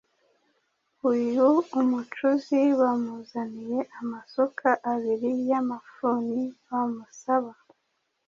Uyu 1.11 1.47
umucuzi 1.79 2.59
bamuzaniye 2.79 3.79
amasuka 3.99 4.67
abiri 4.91 5.31
y’amafuni 5.49 6.41
bamusaba 6.69 7.51